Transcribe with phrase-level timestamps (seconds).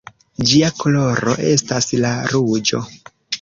[0.51, 2.83] Ĝia koloro estas la ruĝo.